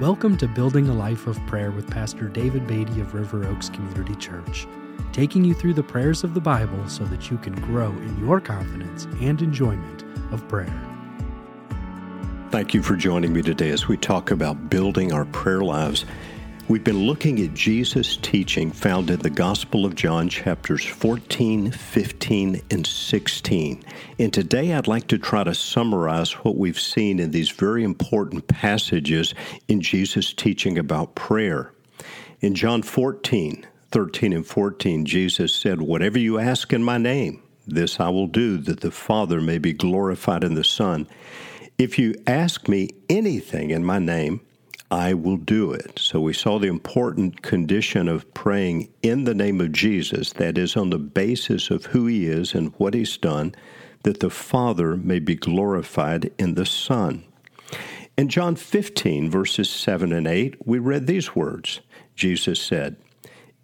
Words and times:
Welcome 0.00 0.38
to 0.38 0.48
Building 0.48 0.88
a 0.88 0.94
Life 0.94 1.26
of 1.26 1.38
Prayer 1.46 1.70
with 1.70 1.90
Pastor 1.90 2.26
David 2.26 2.66
Beatty 2.66 3.02
of 3.02 3.12
River 3.12 3.46
Oaks 3.46 3.68
Community 3.68 4.14
Church, 4.14 4.66
taking 5.12 5.44
you 5.44 5.52
through 5.52 5.74
the 5.74 5.82
prayers 5.82 6.24
of 6.24 6.32
the 6.32 6.40
Bible 6.40 6.88
so 6.88 7.04
that 7.04 7.30
you 7.30 7.36
can 7.36 7.52
grow 7.60 7.90
in 7.90 8.18
your 8.18 8.40
confidence 8.40 9.04
and 9.20 9.42
enjoyment 9.42 10.04
of 10.32 10.48
prayer. 10.48 10.72
Thank 12.48 12.72
you 12.72 12.82
for 12.82 12.96
joining 12.96 13.34
me 13.34 13.42
today 13.42 13.68
as 13.68 13.88
we 13.88 13.98
talk 13.98 14.30
about 14.30 14.70
building 14.70 15.12
our 15.12 15.26
prayer 15.26 15.60
lives 15.60 16.06
We've 16.70 16.84
been 16.84 17.04
looking 17.04 17.42
at 17.42 17.52
Jesus' 17.52 18.16
teaching 18.16 18.70
found 18.70 19.10
in 19.10 19.18
the 19.18 19.28
Gospel 19.28 19.84
of 19.84 19.96
John, 19.96 20.28
chapters 20.28 20.84
14, 20.84 21.72
15, 21.72 22.62
and 22.70 22.86
16. 22.86 23.82
And 24.20 24.32
today 24.32 24.72
I'd 24.72 24.86
like 24.86 25.08
to 25.08 25.18
try 25.18 25.42
to 25.42 25.52
summarize 25.52 26.30
what 26.30 26.56
we've 26.56 26.78
seen 26.78 27.18
in 27.18 27.32
these 27.32 27.50
very 27.50 27.82
important 27.82 28.46
passages 28.46 29.34
in 29.66 29.80
Jesus' 29.80 30.32
teaching 30.32 30.78
about 30.78 31.16
prayer. 31.16 31.72
In 32.40 32.54
John 32.54 32.82
14, 32.82 33.66
13, 33.90 34.32
and 34.32 34.46
14, 34.46 35.04
Jesus 35.04 35.52
said, 35.52 35.82
Whatever 35.82 36.20
you 36.20 36.38
ask 36.38 36.72
in 36.72 36.84
my 36.84 36.98
name, 36.98 37.42
this 37.66 37.98
I 37.98 38.10
will 38.10 38.28
do, 38.28 38.58
that 38.58 38.78
the 38.78 38.92
Father 38.92 39.40
may 39.40 39.58
be 39.58 39.72
glorified 39.72 40.44
in 40.44 40.54
the 40.54 40.62
Son. 40.62 41.08
If 41.78 41.98
you 41.98 42.14
ask 42.28 42.68
me 42.68 42.90
anything 43.08 43.70
in 43.70 43.84
my 43.84 43.98
name, 43.98 44.42
I 44.90 45.14
will 45.14 45.36
do 45.36 45.72
it. 45.72 45.98
So 45.98 46.20
we 46.20 46.32
saw 46.32 46.58
the 46.58 46.66
important 46.66 47.42
condition 47.42 48.08
of 48.08 48.32
praying 48.34 48.88
in 49.02 49.24
the 49.24 49.34
name 49.34 49.60
of 49.60 49.72
Jesus, 49.72 50.32
that 50.34 50.58
is, 50.58 50.76
on 50.76 50.90
the 50.90 50.98
basis 50.98 51.70
of 51.70 51.86
who 51.86 52.06
he 52.06 52.26
is 52.26 52.54
and 52.54 52.74
what 52.76 52.94
he's 52.94 53.16
done, 53.16 53.54
that 54.02 54.20
the 54.20 54.30
Father 54.30 54.96
may 54.96 55.20
be 55.20 55.36
glorified 55.36 56.32
in 56.38 56.54
the 56.54 56.66
Son. 56.66 57.24
In 58.16 58.28
John 58.28 58.56
15, 58.56 59.30
verses 59.30 59.70
7 59.70 60.12
and 60.12 60.26
8, 60.26 60.66
we 60.66 60.78
read 60.78 61.06
these 61.06 61.34
words 61.34 61.80
Jesus 62.16 62.60
said, 62.60 62.96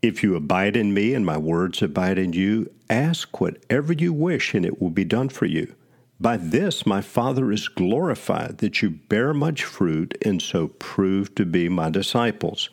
If 0.00 0.22
you 0.22 0.36
abide 0.36 0.76
in 0.76 0.94
me 0.94 1.12
and 1.12 1.26
my 1.26 1.36
words 1.36 1.82
abide 1.82 2.18
in 2.18 2.32
you, 2.32 2.70
ask 2.88 3.40
whatever 3.40 3.92
you 3.92 4.12
wish, 4.12 4.54
and 4.54 4.64
it 4.64 4.80
will 4.80 4.90
be 4.90 5.04
done 5.04 5.28
for 5.28 5.44
you. 5.46 5.74
By 6.18 6.38
this 6.38 6.86
my 6.86 7.02
Father 7.02 7.52
is 7.52 7.68
glorified, 7.68 8.58
that 8.58 8.80
you 8.80 8.90
bear 8.90 9.34
much 9.34 9.64
fruit 9.64 10.16
and 10.22 10.40
so 10.40 10.68
prove 10.68 11.34
to 11.34 11.44
be 11.44 11.68
my 11.68 11.90
disciples. 11.90 12.70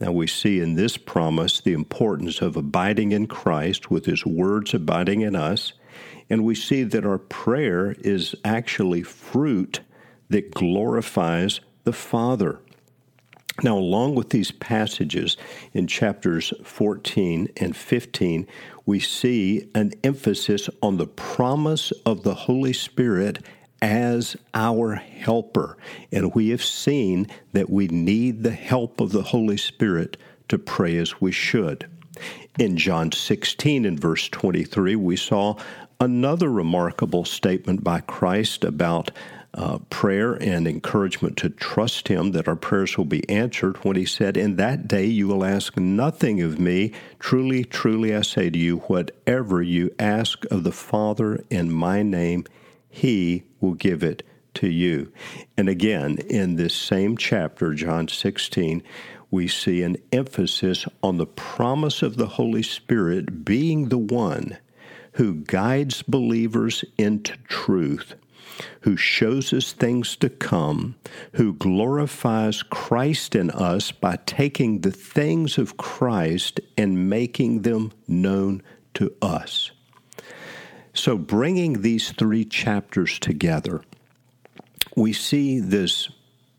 Now 0.00 0.12
we 0.12 0.28
see 0.28 0.60
in 0.60 0.74
this 0.74 0.96
promise 0.96 1.60
the 1.60 1.72
importance 1.72 2.40
of 2.40 2.56
abiding 2.56 3.10
in 3.12 3.26
Christ 3.26 3.90
with 3.90 4.06
his 4.06 4.24
words 4.24 4.72
abiding 4.72 5.20
in 5.22 5.34
us, 5.34 5.72
and 6.30 6.44
we 6.44 6.54
see 6.54 6.84
that 6.84 7.04
our 7.04 7.18
prayer 7.18 7.96
is 7.98 8.36
actually 8.44 9.02
fruit 9.02 9.80
that 10.28 10.54
glorifies 10.54 11.60
the 11.82 11.92
Father. 11.92 12.60
Now, 13.62 13.76
along 13.76 14.14
with 14.14 14.30
these 14.30 14.52
passages 14.52 15.36
in 15.72 15.86
chapters 15.86 16.52
14 16.64 17.48
and 17.58 17.76
15, 17.76 18.46
we 18.86 19.00
see 19.00 19.68
an 19.74 19.92
emphasis 20.02 20.70
on 20.82 20.96
the 20.96 21.06
promise 21.06 21.92
of 22.06 22.22
the 22.22 22.34
Holy 22.34 22.72
Spirit 22.72 23.44
as 23.82 24.36
our 24.54 24.94
helper. 24.94 25.76
And 26.12 26.34
we 26.34 26.50
have 26.50 26.64
seen 26.64 27.26
that 27.52 27.70
we 27.70 27.88
need 27.88 28.42
the 28.42 28.50
help 28.50 29.00
of 29.00 29.12
the 29.12 29.22
Holy 29.22 29.56
Spirit 29.56 30.16
to 30.48 30.58
pray 30.58 30.96
as 30.96 31.20
we 31.20 31.32
should. 31.32 31.86
In 32.58 32.76
John 32.76 33.12
16 33.12 33.84
and 33.84 33.98
verse 33.98 34.28
23, 34.28 34.96
we 34.96 35.16
saw 35.16 35.56
another 36.00 36.50
remarkable 36.50 37.24
statement 37.24 37.84
by 37.84 38.00
Christ 38.00 38.64
about 38.64 39.10
uh, 39.54 39.78
prayer 39.90 40.34
and 40.34 40.66
encouragement 40.66 41.36
to 41.38 41.50
trust 41.50 42.08
Him 42.08 42.32
that 42.32 42.46
our 42.46 42.56
prayers 42.56 42.96
will 42.96 43.04
be 43.04 43.28
answered 43.28 43.76
when 43.84 43.96
He 43.96 44.04
said, 44.04 44.36
In 44.36 44.56
that 44.56 44.86
day 44.86 45.06
you 45.06 45.26
will 45.26 45.44
ask 45.44 45.76
nothing 45.76 46.40
of 46.40 46.58
me. 46.58 46.92
Truly, 47.18 47.64
truly, 47.64 48.14
I 48.14 48.22
say 48.22 48.50
to 48.50 48.58
you, 48.58 48.78
whatever 48.78 49.62
you 49.62 49.94
ask 49.98 50.44
of 50.50 50.64
the 50.64 50.72
Father 50.72 51.44
in 51.50 51.72
my 51.72 52.02
name, 52.02 52.44
He 52.88 53.44
will 53.60 53.74
give 53.74 54.02
it 54.02 54.22
to 54.54 54.68
you. 54.68 55.12
And 55.56 55.68
again, 55.68 56.18
in 56.28 56.56
this 56.56 56.74
same 56.74 57.16
chapter, 57.16 57.74
John 57.74 58.08
16, 58.08 58.82
we 59.30 59.46
see 59.46 59.82
an 59.82 59.96
emphasis 60.12 60.86
on 61.02 61.18
the 61.18 61.26
promise 61.26 62.02
of 62.02 62.16
the 62.16 62.26
Holy 62.26 62.62
Spirit 62.62 63.44
being 63.44 63.88
the 63.88 63.98
one 63.98 64.58
who 65.12 65.34
guides 65.34 66.02
believers 66.02 66.84
into 66.98 67.36
truth 67.48 68.14
who 68.82 68.96
shows 68.96 69.52
us 69.52 69.72
things 69.72 70.16
to 70.16 70.28
come, 70.28 70.96
who 71.32 71.52
glorifies 71.54 72.62
Christ 72.62 73.34
in 73.34 73.50
us 73.50 73.92
by 73.92 74.18
taking 74.26 74.80
the 74.80 74.90
things 74.90 75.58
of 75.58 75.76
Christ 75.76 76.60
and 76.76 77.08
making 77.10 77.62
them 77.62 77.92
known 78.06 78.62
to 78.94 79.14
us. 79.22 79.70
So, 80.92 81.16
bringing 81.16 81.82
these 81.82 82.10
three 82.12 82.44
chapters 82.44 83.18
together, 83.18 83.82
we 84.96 85.12
see 85.12 85.60
this 85.60 86.10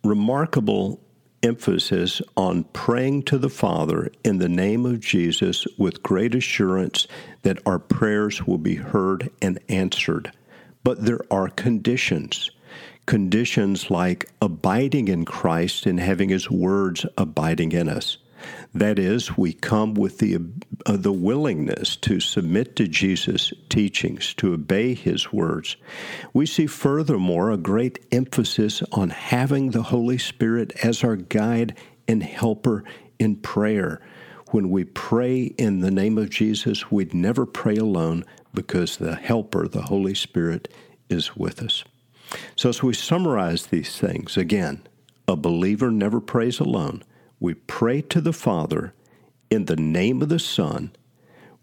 remarkable 0.03 0.99
emphasis 1.43 2.21
on 2.37 2.63
praying 2.65 3.23
to 3.23 3.37
the 3.37 3.49
Father 3.49 4.11
in 4.23 4.37
the 4.37 4.49
name 4.49 4.85
of 4.85 4.99
Jesus 4.99 5.65
with 5.77 6.03
great 6.03 6.35
assurance 6.35 7.07
that 7.41 7.59
our 7.65 7.79
prayers 7.79 8.45
will 8.45 8.57
be 8.57 8.75
heard 8.75 9.29
and 9.41 9.59
answered. 9.67 10.31
But 10.83 11.05
there 11.05 11.21
are 11.29 11.47
conditions. 11.49 12.51
Conditions 13.05 13.89
like 13.89 14.29
abiding 14.41 15.07
in 15.07 15.25
Christ 15.25 15.85
and 15.85 15.99
having 15.99 16.29
His 16.29 16.49
words 16.49 17.05
abiding 17.17 17.71
in 17.71 17.89
us. 17.89 18.17
That 18.73 18.97
is, 18.97 19.37
we 19.37 19.53
come 19.53 19.93
with 19.93 20.19
the, 20.19 20.37
uh, 20.85 20.97
the 20.97 21.11
willingness 21.11 21.95
to 21.97 22.19
submit 22.19 22.75
to 22.77 22.87
Jesus' 22.87 23.53
teachings, 23.69 24.33
to 24.35 24.53
obey 24.53 24.93
his 24.93 25.31
words. 25.31 25.75
We 26.33 26.45
see 26.45 26.67
furthermore 26.67 27.51
a 27.51 27.57
great 27.57 27.99
emphasis 28.11 28.81
on 28.91 29.09
having 29.09 29.71
the 29.71 29.83
Holy 29.83 30.17
Spirit 30.17 30.71
as 30.83 31.03
our 31.03 31.15
guide 31.15 31.77
and 32.07 32.23
helper 32.23 32.83
in 33.19 33.35
prayer. 33.35 34.01
When 34.51 34.69
we 34.69 34.83
pray 34.83 35.43
in 35.43 35.79
the 35.79 35.91
name 35.91 36.17
of 36.17 36.29
Jesus, 36.29 36.91
we'd 36.91 37.13
never 37.13 37.45
pray 37.45 37.77
alone, 37.77 38.25
because 38.53 38.97
the 38.97 39.15
Helper, 39.15 39.65
the 39.69 39.83
Holy 39.83 40.13
Spirit, 40.13 40.67
is 41.09 41.37
with 41.37 41.61
us. 41.61 41.85
So, 42.57 42.67
as 42.67 42.83
we 42.83 42.93
summarize 42.93 43.67
these 43.67 43.97
things, 43.97 44.35
again, 44.35 44.85
a 45.25 45.37
believer 45.37 45.89
never 45.89 46.19
prays 46.19 46.59
alone. 46.59 47.01
We 47.39 47.53
pray 47.53 48.01
to 48.01 48.19
the 48.19 48.33
Father 48.33 48.93
in 49.49 49.65
the 49.65 49.77
name 49.77 50.21
of 50.21 50.27
the 50.27 50.37
Son 50.39 50.91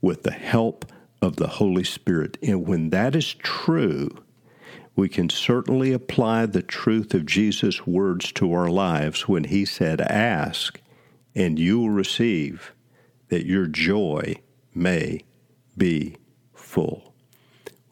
with 0.01 0.23
the 0.23 0.33
help 0.33 0.87
of 1.21 1.37
the 1.37 1.49
Holy 1.49 1.85
Spirit. 1.85 2.39
And 2.43 2.67
when 2.67 2.89
that 2.89 3.15
is 3.15 3.35
true, 3.35 4.09
we 4.97 5.11
can 5.11 5.29
certainly 5.29 5.93
apply 5.93 6.47
the 6.47 6.63
truth 6.63 7.13
of 7.13 7.27
Jesus' 7.27 7.87
words 7.87 8.33
to 8.33 8.51
our 8.55 8.71
lives 8.71 9.29
when 9.29 9.45
he 9.45 9.67
said, 9.67 10.01
Ask, 10.01 10.81
and 11.35 11.59
you 11.59 11.81
will 11.81 11.91
receive, 11.91 12.73
that 13.29 13.47
your 13.47 13.67
joy 13.67 14.37
may 14.75 15.23
be 15.77 16.17
full. 16.55 17.13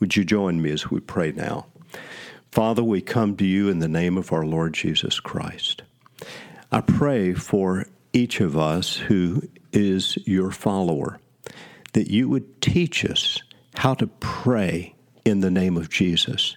Would 0.00 0.16
you 0.16 0.24
join 0.24 0.60
me 0.60 0.70
as 0.70 0.90
we 0.90 1.00
pray 1.00 1.32
now? 1.32 1.66
Father, 2.50 2.82
we 2.82 3.00
come 3.00 3.36
to 3.36 3.44
you 3.44 3.68
in 3.68 3.80
the 3.80 3.88
name 3.88 4.16
of 4.16 4.32
our 4.32 4.44
Lord 4.44 4.74
Jesus 4.74 5.20
Christ. 5.20 5.82
I 6.72 6.80
pray 6.80 7.34
for 7.34 7.86
each 8.12 8.40
of 8.40 8.56
us 8.56 8.96
who 8.96 9.42
is 9.72 10.16
your 10.26 10.50
follower 10.50 11.20
that 11.92 12.10
you 12.10 12.28
would 12.28 12.60
teach 12.60 13.04
us 13.04 13.42
how 13.74 13.94
to 13.94 14.06
pray 14.06 14.94
in 15.24 15.40
the 15.40 15.50
name 15.50 15.76
of 15.76 15.90
Jesus. 15.90 16.56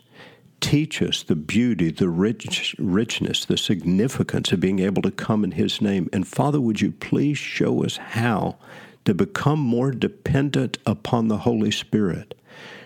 Teach 0.62 1.02
us 1.02 1.24
the 1.24 1.36
beauty, 1.36 1.92
the 1.92 2.10
rich, 2.10 2.76
richness, 2.78 3.46
the 3.46 3.58
significance 3.58 4.52
of 4.52 4.60
being 4.60 4.80
able 4.80 5.02
to 5.02 5.12
come 5.12 5.44
in 5.44 5.52
His 5.52 5.82
name. 5.82 6.10
And 6.12 6.28
Father, 6.28 6.60
would 6.60 6.82
you 6.82 6.92
please 6.92 7.38
show 7.38 7.84
us 7.84 7.98
how 7.98 8.58
to 9.06 9.14
become 9.14 9.60
more 9.60 9.92
dependent 9.92 10.78
upon 10.86 11.28
the 11.28 11.40
Holy 11.40 11.72
Spirit. 11.72 12.36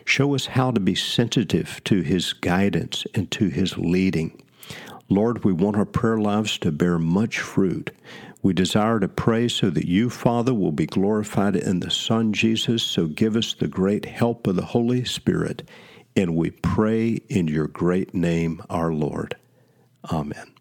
Show 0.05 0.35
us 0.35 0.45
how 0.47 0.71
to 0.71 0.79
be 0.79 0.95
sensitive 0.95 1.83
to 1.85 2.01
His 2.01 2.33
guidance 2.33 3.05
and 3.13 3.29
to 3.31 3.49
His 3.49 3.77
leading. 3.77 4.41
Lord, 5.09 5.43
we 5.43 5.51
want 5.51 5.75
our 5.75 5.85
prayer 5.85 6.17
lives 6.17 6.57
to 6.59 6.71
bear 6.71 6.97
much 6.97 7.39
fruit. 7.39 7.91
We 8.41 8.53
desire 8.53 8.99
to 8.99 9.07
pray 9.07 9.47
so 9.47 9.69
that 9.71 9.87
you, 9.87 10.09
Father, 10.09 10.53
will 10.53 10.71
be 10.71 10.85
glorified 10.85 11.55
in 11.55 11.79
the 11.79 11.91
Son 11.91 12.33
Jesus. 12.33 12.83
So 12.83 13.07
give 13.07 13.35
us 13.35 13.53
the 13.53 13.67
great 13.67 14.05
help 14.05 14.47
of 14.47 14.55
the 14.55 14.65
Holy 14.65 15.05
Spirit. 15.05 15.63
And 16.15 16.35
we 16.35 16.51
pray 16.51 17.19
in 17.29 17.47
your 17.47 17.67
great 17.67 18.13
name, 18.13 18.61
our 18.69 18.93
Lord. 18.93 19.35
Amen. 20.11 20.52